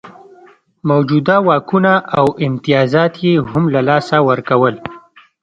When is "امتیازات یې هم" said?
2.47-3.63